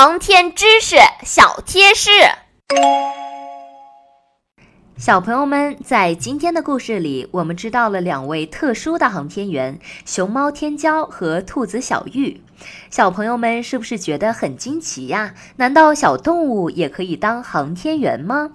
[0.00, 0.94] 航天知识
[1.24, 2.08] 小贴士。
[4.96, 12.40] 小朋友们，在今天的故事里，我们知道了两位特殊的航天员——熊猫天骄和兔子小玉。
[12.90, 15.34] 小朋友们是不是觉得很惊奇呀？
[15.56, 18.52] 难道小动物也可以当航天员吗？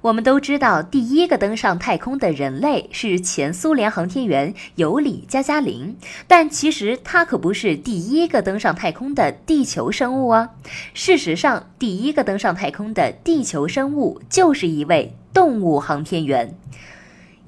[0.00, 10.50] 我们都知道，第一个登上太空的人类是前苏联航天员尤里·加加林，但其实他可不是第一个登上太空的地球生物啊。
[10.94, 16.54] 事实上，第一个登上太空的地球生物就是一位动物航天员。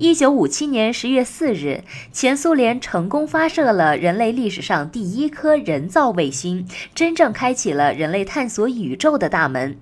[0.02, 9.76] 一九五七年十月四日，前苏联成功发射了人类历史上第一颗人造卫星，真正开启了人类探索宇宙的大门。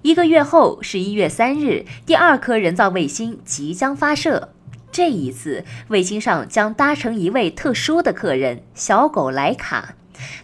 [0.00, 4.54] 一个月后，十一月三日，第二颗人造卫星即将发射。
[4.90, 9.96] 这一次，卫星上将搭乘一位特殊的客人——小狗莱卡，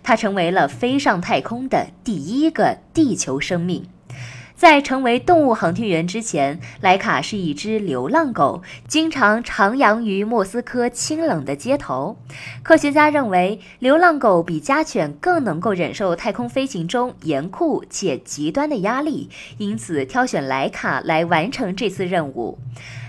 [0.02, 3.86] 它成为了飞上太空的第一个地球生命。
[4.56, 12.16] 在成为动物航天员之前，莱卡是一只流浪狗，经常徜徉于莫斯科清冷的街头。
[12.62, 22.58] 科学家认为，流浪狗比家犬更能够忍受太空飞行中严酷且极端的压力，因此挑选莱卡来完成这次任务。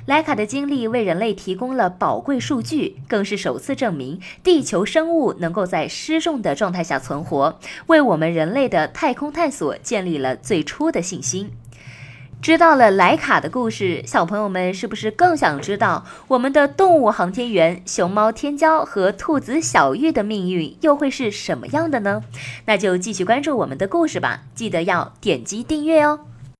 [0.05, 11.51] 莱卡的经历为人类提供了宝贵数据，更是首次证明地球生物能够在失重的状态下存活，为我们人类的太空探索建立了最初的信心。
[12.39, 22.21] 知道了莱卡的故事，小朋友们是不是更想知道我们的动物航天员熊猫天骄和兔子小玉的命运又会是什么样的呢？
[22.65, 26.19] 那就继续关注我们的故事吧，记得要点击订阅哦。